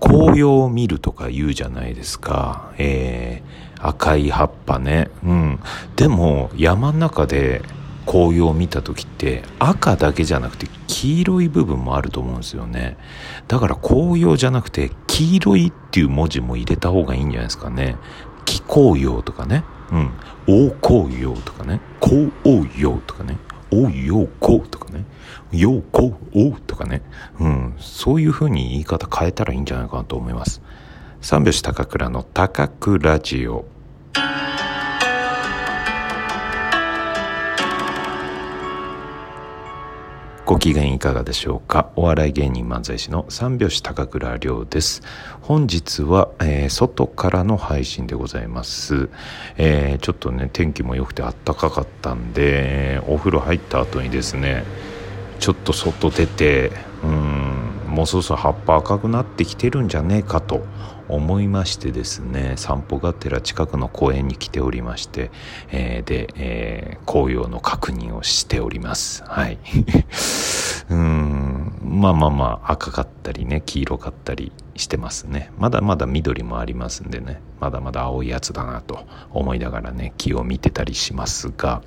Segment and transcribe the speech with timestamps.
[0.00, 2.72] 紅葉を見るとか言うじゃないですか。
[2.78, 5.10] えー、赤い葉っぱね。
[5.24, 5.60] うん。
[5.96, 7.62] でも、山の中で
[8.06, 12.96] 紅葉を見た時って赤だけじゃなくて黄色い部分もあると思うんですよね。
[13.48, 17.96] だから紅葉じゃなくて黄色いっていう文字も入れた方がいいんじゃないですかね。
[18.44, 19.64] 気紅葉とかね。
[19.90, 20.10] うん。
[20.46, 21.80] 大紅葉とかね。
[22.00, 22.30] 紅
[22.76, 23.38] 葉とかね。
[23.74, 25.04] おうよこうとかね。
[25.52, 27.02] ようこうおうとかね。
[27.40, 27.74] うん。
[27.78, 30.62] そういう風に言い方変えたらいいんじゃないかなと思います。
[31.20, 33.64] 三拍子高倉の高倉ジオ。
[40.46, 41.90] ご機嫌いかがでしょうか？
[41.96, 45.00] お笑い芸人漫才師の三拍子高倉涼です。
[45.40, 49.08] 本日は、えー、外からの配信でございます、
[49.56, 54.64] えー、ちょっとね天気も良くてあったかかったんでお風呂入った後にですね
[55.40, 60.66] ちょっと外出てうんもうそろそろ葉っぱ赤くなってきてるんじゃねえかと
[61.08, 65.30] 思いましてですね散歩がてら近くの公園に来ておりまして、
[65.70, 69.22] えー、で、えー、紅葉の確認をしております。
[69.26, 69.58] はい。
[70.90, 71.78] うん。
[71.82, 74.52] まあまあまあ赤かったりね黄色かったり。
[74.76, 75.50] してますね。
[75.58, 77.40] まだまだ緑もありますんでね。
[77.60, 81.82] まだまだ青いやつだなと思いながらね木を見てたりしますが。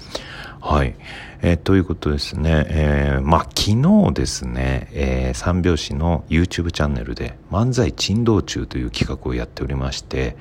[0.60, 0.96] はい、
[1.42, 10.36] えー、ということですね、えー、まあ昨日ですね、えー、三拍子の YouTube チャンネルで漫才珍道中という企画をやっておりまして、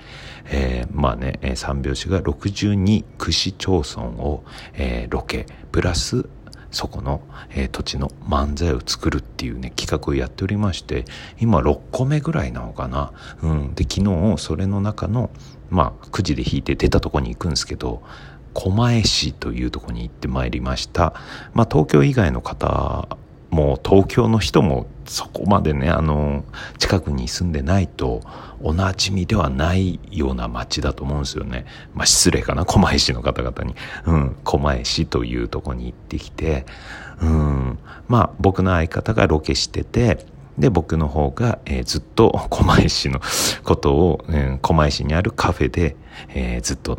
[0.46, 6.26] えー、まあね三拍子が62区市町村を、えー、ロケプラス
[6.76, 11.06] そこの、えー、土地の漫才を作るっていうね、企画をやっておりまして、
[11.40, 13.12] 今6個目ぐらいなのかな。
[13.42, 13.74] うん。
[13.74, 15.30] で、昨日、それの中の、
[15.70, 18.02] まあ、くじで引いて出たとこに行くんですけど、
[18.52, 21.14] 狛江市というとこに行ってまいりました。
[21.54, 23.08] まあ、東京以外の方
[23.56, 26.44] もう東京の人もそこまでねあの
[26.76, 28.20] 近くに住んでないと
[28.60, 31.64] おなじみではないような街だと思うんですよね。
[31.94, 33.74] まあ失礼かな狛江市の方々に。
[34.04, 36.66] うん、狛江市というとこに行ってきて、
[37.22, 37.78] うん、
[38.08, 40.26] まあ僕の相方がロケしてて、
[40.58, 43.20] で、僕の方が、えー、ずっと 狛江市の
[43.64, 45.96] ことを、うん、狛江市にあるカフェで、
[46.28, 46.98] えー、ずっと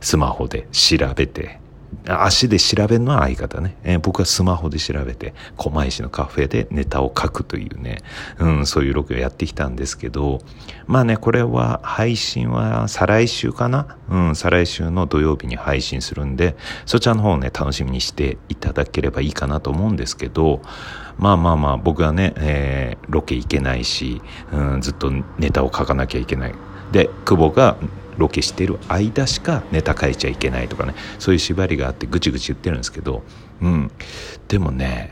[0.00, 1.59] スマホで調べて、
[2.06, 3.76] 足で調べるのは相方ね。
[3.84, 7.98] えー、僕はスマホで調べて、狛江市のカフェでネタを書くというね、
[8.38, 10.40] うん、そういうロケをやってきたんですけど、
[10.86, 13.96] まあね、これは配信は再来週かな？
[14.08, 16.56] うん、再来週の土曜日に配信するんで、
[16.86, 20.62] そちらの方をね、楽しみにしていただければいいかなと思うんですけど、
[21.18, 26.54] まあまあまあ、僕はね、えー、ロケ行けないし、うん、ずっとネタを書かなきゃいけない。
[26.92, 27.76] で、久保が
[28.16, 30.94] ロケしてる間しかネタ書いちゃいけないとかね。
[31.18, 33.22] そういう縛りがあってぐちぐち言ってるんですけど。
[33.60, 33.90] うん。
[34.48, 35.10] でもね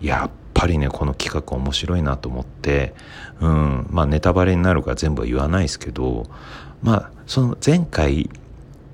[0.00, 2.94] やっぱりねこの企画面白いなと思って。
[3.40, 3.86] うん。
[3.90, 6.26] まあネタバレになるから全部は言わないですけど。
[6.82, 8.30] まあその前回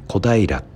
[0.08, 0.73] 小平って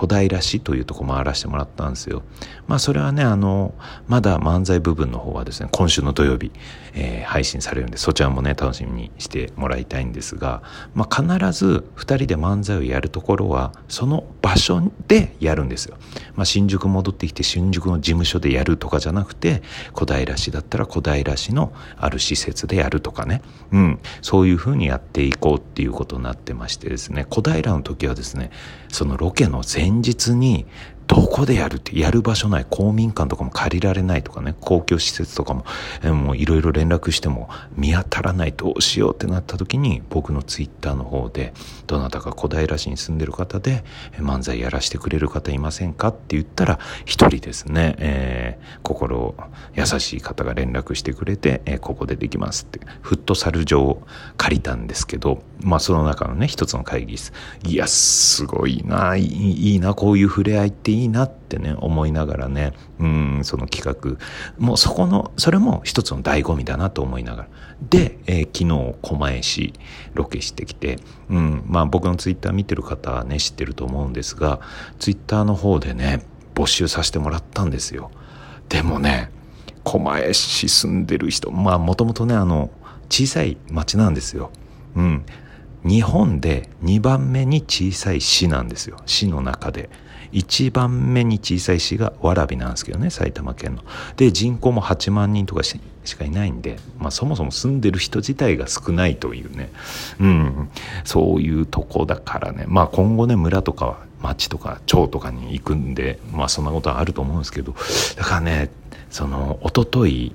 [0.00, 2.22] 小平市というとこ回らせてもらったんですよ。
[2.66, 3.74] まあそれはね、あの、
[4.08, 6.52] まだ漫才部分の方はですね、今週の土曜日、
[6.94, 10.62] えー、配信されるんで、そちらもね、楽しみにしてもらいたいんですが、
[10.94, 15.98] まあ必ず二人で漫才をやるところは、その場所でやるんですよ。
[16.34, 19.62] まあ新宿戻ってきて新宿の事務所でやるとかじゃなくて、
[19.92, 28.50] 小平市だったら小平市のある施設でやるとかね、うん、そういうふうにやっていこうっていうことになってましてですね、小平の時はですね、
[28.88, 30.66] そのロケの前現実に
[31.10, 35.64] どこでやるってやる場所ない公民館とかも借りられないとかね公共施設とかも
[36.04, 41.52] もういろいろ連絡しても見当たらないどうしようってなった時に僕のツイッターの方で
[41.88, 43.82] どなたか小平市に住んでる方で
[44.18, 49.34] 漫才やらしてくれる方いませんかって言ったら一人ですね、えー、心
[49.74, 54.06] 優しい方が連絡してくれて、えー、ここでできますってフットサル場を
[54.36, 57.32] 借りたんですけどまあその中のね一つの会議室。
[57.64, 64.18] いやすごいないいいなこういう触れ合いっていいいいなってね思いながらねうんその企画。
[64.58, 67.48] もうそこのそれも一つの醍醐味だなと思いながら。
[67.88, 69.72] で、えー、昨日狛江市
[70.14, 70.98] ロケしてきて、
[71.30, 74.60] うんまあ、僕のツイッター見てる方はね知ってると思うんですが
[74.98, 78.10] ツイッターの方でね募集させてもらったんですよ。
[78.68, 79.30] でもね
[79.84, 82.70] 狛江市住んでる人まあもともとねあの
[83.08, 84.50] 小さい町なんですよ。
[84.94, 85.24] うん。
[85.84, 88.98] 日本で2番目に小さい市なんですよ。
[89.06, 89.88] 市の中で。
[90.32, 93.82] 1番目に小さい市が蕨なんですけどね埼玉県の。
[94.16, 95.80] で人口も8万人とかし
[96.16, 99.70] かいないんで、まあ、そもそも住んでる人自体が少ないというね、
[100.20, 100.70] うん、
[101.04, 107.74] そういうとこだからね、まあ、今後ね村とかは町とか町とかに行くんで、まあ、そんなことはあると思うんですけど。
[108.16, 108.70] だからね
[109.10, 110.34] その一昨日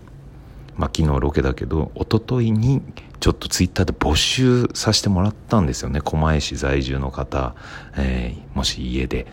[0.77, 2.81] まあ、昨日ロケだけど一昨日に
[3.19, 7.56] ちょっとツイッターで募集させてもらったんですよね狛江市在住の方、
[7.98, 9.25] えー、もし家で、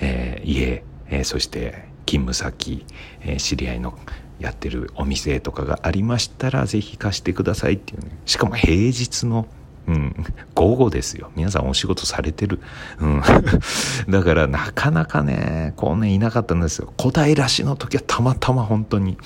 [0.00, 2.86] えー、家、えー、そして勤務先、
[3.20, 3.98] えー、知り合いの
[4.38, 9.46] やってるお店とかがありましたらぜひ貸してくださいっていうねしかも平日の
[9.88, 10.14] うん、
[10.54, 11.30] 午後ですよ。
[11.34, 12.60] 皆さんお仕事されてる。
[13.00, 13.22] うん。
[14.06, 16.92] だからなかなかね、こうね、いなかったんですよ。
[16.98, 19.16] 小平市の時はたまたま本当に、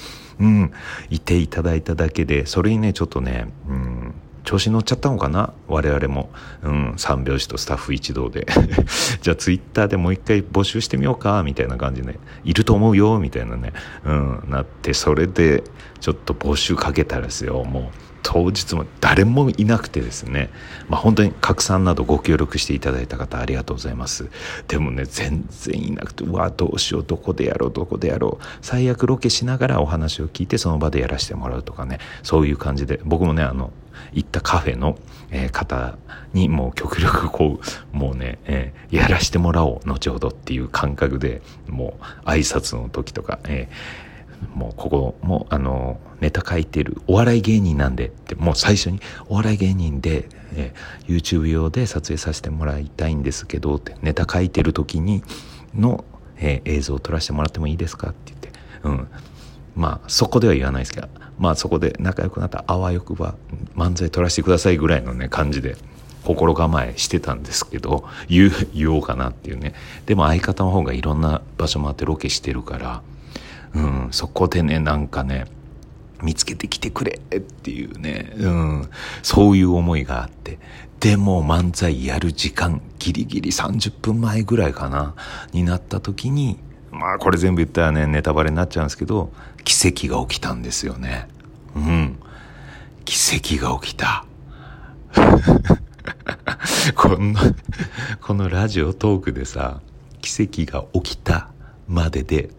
[0.42, 0.72] うん、
[1.08, 4.01] いていただいただけで、それにね、ちょっとね、うん、
[4.44, 5.52] 調子乗っちゃったのかな？
[5.68, 6.30] 我々も。
[6.62, 8.46] うん、三拍子とスタッフ一同で。
[9.22, 13.72] じゃあツイッターでもう一回募集してみようか、みたいな感じで、いると思うよ、みたいなね、
[14.04, 15.62] うん、なって、それで
[16.00, 17.84] ちょっと募集かけたらですよ、もう。
[18.24, 20.50] 当日も誰もいなくてですね、
[20.88, 24.28] まあ、本当に拡散などご協力していただいた方ありがとうございます。
[24.68, 27.04] でもね全然いなくてうわどうしよう。
[27.04, 27.72] どこでやろう。
[27.72, 28.44] どこでやろう。
[28.60, 31.98] 最悪ロケしながらお話を聞いてその場でやらせてもらうとかね。
[32.22, 33.00] そういう感じで。
[33.04, 33.72] 僕もねあの
[34.12, 34.98] 行ったカフェの、
[35.30, 35.96] えー、方
[36.32, 37.60] にもう極力こ
[37.92, 44.12] うもうね、えー、やらしてもらおう後ほどっていう感覚でもう挨拶の時とか、えー
[44.54, 50.74] もうここもあのネタ書いてるお笑い芸人なんでってもう最初にお笑い芸人で、え、
[51.06, 55.22] YouTube 用で撮影させてもらいたいんですけどってネタ書いてる時に
[55.74, 56.04] の、
[56.36, 58.50] え、映像を撮らせてもらってもいいですかって言って、
[58.84, 59.08] うん、
[59.74, 61.08] まあそこでは言わないですけど
[61.38, 63.34] まあそこで仲良くなったあわよくば
[63.74, 65.76] 漫才撮らせてくださいぐらいのね感じで
[66.24, 69.74] 心構えしてたんですけど言言おうかなっていうね。
[70.06, 73.02] でも相方の方がいろんな場所回ってロケしてるから
[73.74, 75.46] うん、そこでねなんかね
[76.22, 78.90] 見つけてきてくれっていうね、うん、
[79.22, 80.58] そういう思いがあって。
[81.00, 85.16] でも漫才やる時間ギリギリ30分前ぐらいかな
[85.52, 86.60] になった時に
[86.92, 89.32] まあこれ全部言ったらねネタバレになっちゃうんですけど
[89.64, 91.26] 奇跡が起きたんですよね。
[91.74, 92.18] うん。
[93.04, 93.16] 奇
[93.56, 94.24] 跡が起きた。
[96.94, 97.34] この
[98.20, 99.80] このラジオトークでさ
[100.20, 101.48] 奇跡が起きた
[101.88, 102.50] までで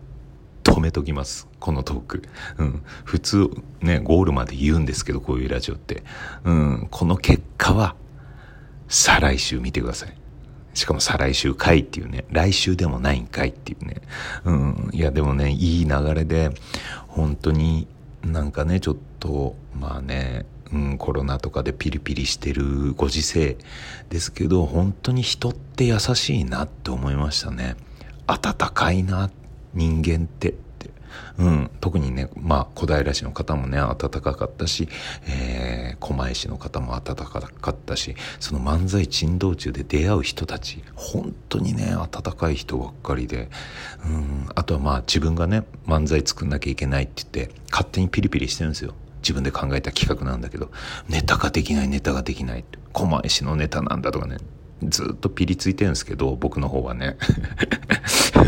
[0.64, 1.48] 止めときます。
[1.60, 2.24] このトーク、
[2.58, 3.50] うん、普通
[3.82, 6.04] ねゴールまで言うんですけどこういうラジオって、
[6.44, 7.96] うん、この結果は
[8.88, 10.23] 再来週見てください。
[10.74, 12.26] しかも再来週回っていうね。
[12.32, 14.02] 来週でもないんかいっていうね、
[14.46, 16.52] うん、いやでもねいい流れで
[17.08, 17.88] 本当に
[18.24, 23.58] なんかねちょっとまあねうん、コロナとかでピリピリしてるご時世
[24.10, 27.76] ですけど本当に人って優しいなって思いましたね。
[28.26, 29.30] 温かいな
[29.76, 30.56] 人間って、
[31.38, 34.88] うん、特にね、まあ、小平市の方もね、暖かかったし、
[35.28, 43.50] えー、狛江市の方も暖かかったし、その漫才珍道中で出会う人たち、本当にね、温かい人ばっかりで、
[44.06, 48.94] うん、あとはまあ、自分がね、漫才作んなきゃいけないって言って、勝手にピリピリしてるんですよ。
[49.24, 50.70] 自分で考えた企画なんだけど、
[51.08, 52.78] ネタができない、ネタができないって。
[52.92, 54.38] 狛江市のネタなんだとかね、
[54.84, 57.18] ずっとピリついてるんですけど、僕の方はね。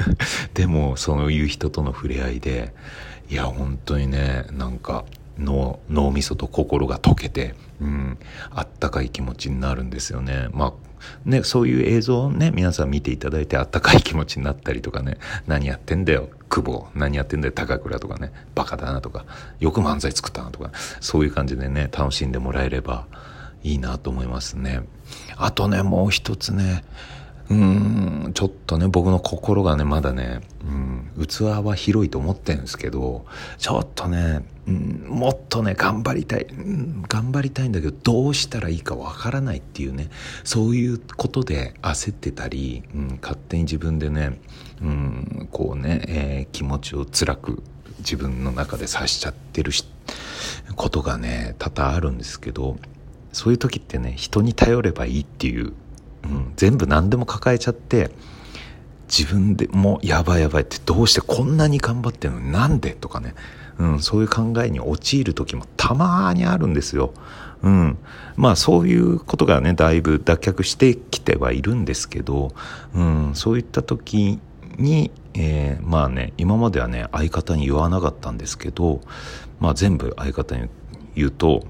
[0.53, 2.73] でも、そういう人との触れ合いで、
[3.29, 5.05] いや、本当にね、なんか、
[5.39, 8.17] 脳、脳みそと心が溶けて、うん、
[8.51, 10.47] あったかい気持ちになるんですよね。
[10.53, 10.73] まあ、
[11.25, 19.25] ね、そういう映像をね、皆さん見ていただいてあったかい気持ちになったりとかね、何やってんだよ、久保、何やってんだよ、高倉とかね、バカだなとか、
[19.59, 20.71] よく漫才作ったなとか、
[21.01, 23.05] そういう感じでね、楽しんでもらえれば
[23.63, 24.81] いいなと思いますね。
[25.35, 26.83] あとね、もう一つね、
[27.49, 30.41] うん、ちょっとね、僕の心がね、まだね、
[31.17, 33.25] うん、器は広いと思ってるんですけど、
[33.57, 40.09] ちょっとね、うん、もっとね、頑張りたい、うん、頑張りたいんだけど、どうしたらいいかわからないっていうね、
[40.43, 44.39] そういうことで焦ってたり、うん、勝手に自分でね、
[44.81, 47.61] うん、こうね、えー、気持ちを辛く
[47.99, 49.85] 自分の中で察しちゃってるし、
[50.75, 52.77] ことがね、多々あるんですけど、
[53.31, 55.73] そういう時ってね、人に頼ればいいっていう
[56.29, 58.11] うん、全部何でも抱えちゃって
[59.07, 63.35] 自分でもうやばいやばいってどうしてこんなに頑張ってんのになんでとかね、
[63.77, 67.13] うん、そういう考えに陥る時もたまにあるんですよ。
[67.61, 67.97] うん、
[68.35, 72.53] まあそういうことがねだいぶ脱却してきてはいるんですけど、
[72.93, 74.39] うん、そういった時
[74.77, 79.01] に、えー、まあね今まではね相方に言わなかったんですけど、
[79.59, 80.69] まあ、全部相方に
[81.15, 81.65] 言うと、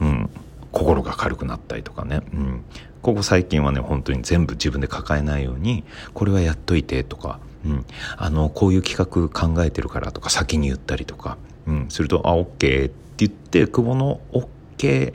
[0.00, 0.30] うん、
[0.74, 2.64] 心が軽くなったりとかね、うん、
[3.00, 15.14] ここ最近はね本当に全部自分で抱えないようにこれはやっといてとか、うん、あのこういう企画考えてるからとか先に言ったりとか、うん、すると「あ OK」って言って久保の OK、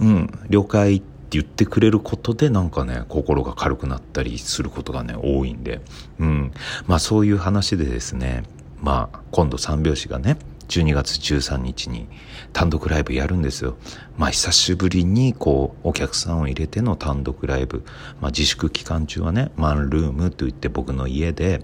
[0.00, 5.80] うん、了解って言ってくれることでなんかね心が軽くなったりすることがね多いんで、
[6.18, 6.52] うん、
[6.86, 8.42] まあそういう話でですね
[8.80, 10.36] まあ今度三拍子がね
[10.68, 12.08] 12月13日に
[12.52, 13.76] 単独ライブやるんですよ。
[14.16, 17.84] まあ久しぶりにこうお客さんを入れての単独ライブ。
[18.20, 21.62] まあ自粛期間中はね、マンルームといって僕の家で、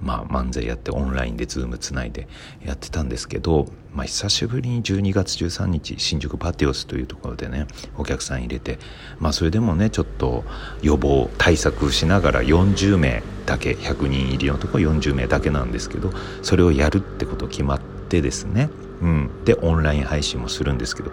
[0.00, 2.26] まあ漫才やってオンラインで Zoom つないで
[2.64, 7.66] やってたんですけど、まあ久しぶりに12月13日新宿パティオスというところでね、
[7.98, 8.78] お客さん入れて、
[9.18, 10.44] まあそれでもね、ちょっと
[10.82, 18.68] 予防対策しながら40名だけ、100人入りのところ40名だけなんですけど、それをやるってこと決まって、ってですね、
[19.00, 21.12] うん、でオンライン配信もするんですけど、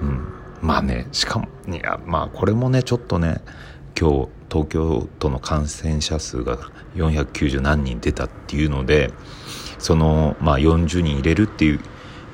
[0.00, 0.26] うん、
[0.62, 3.42] まあねしかもいやまあこれもねちょっとね
[4.00, 6.56] 今日東京都の感染者数が
[6.94, 9.12] 490何人出たっていうので
[9.78, 11.80] そのまあ40人入れるっていう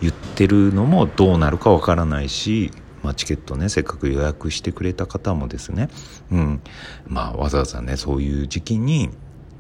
[0.00, 2.71] 言ってるのもどうなるかわからないし、
[3.02, 5.88] まあ、チケットねせっかく予約してくれた方もですね、
[6.31, 6.62] うん。
[7.09, 9.11] まあ、わざわざねそういう時期に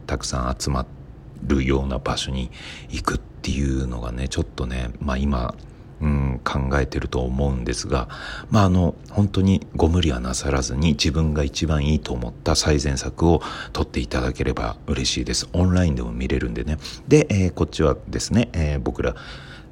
[0.06, 0.97] たくさん集まって
[1.42, 2.50] るような場所に
[2.88, 5.54] 行くっていうのがねちょっとね、まあ、今、
[6.00, 8.08] うん、考えてると思うんですが、
[8.50, 13.42] まあ、あの本当にご無理はなさらずに自分が一番いいと思った最善策を
[13.72, 15.48] 取っていただければ嬉しいです。
[15.52, 16.78] オンラインでも見れるんでね。
[17.08, 19.14] で、えー、こっちはですね、えー、僕ら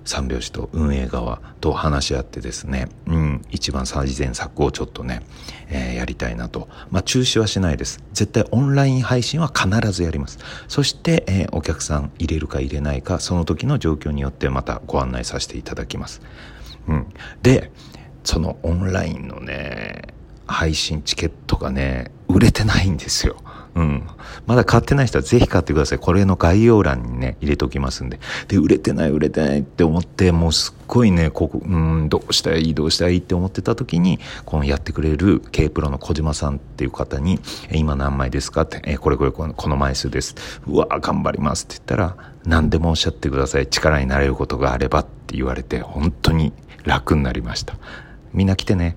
[0.06, 5.22] 三拍子と運営側と話し合ってですね、うん、一番最善策をちょっとね、
[5.68, 6.68] えー、やりたいなと。
[6.90, 8.02] まあ、中止はしないです。
[8.12, 10.38] 絶対オンライン配信は必ずやります。
[10.68, 16.22] そして、えー、お客さん入れるか入れないか、その時の状況によってまたご案内させていただきます。
[16.86, 17.06] うん。
[17.42, 17.72] で、
[18.24, 20.14] そのオンラインのね、
[20.46, 23.36] 配信チケットがね、売れてないんですよ。
[23.76, 24.02] うん。
[24.46, 25.98] まだ買ってない人はぜひ買ってください。
[25.98, 28.18] これの概要欄にね、入れておきますんで。
[28.48, 37.38] で、売れてない、売れてないって思って、もうすっごいね、ここ、うん、どうしたらいい、どうしたらいいって思ってた時に、このやってくれる K プロの小島さんっていう方に、
[37.70, 40.34] 今何枚ですかって、え、これこれこの枚数です。
[40.66, 42.16] うわ頑張りますって言ったら、
[42.46, 43.66] 何でもおっしゃってください。
[43.66, 46.54] 力になれることがあればって言われて、本当に
[46.84, 47.76] 楽になりました。
[48.32, 48.94] みんな来てね。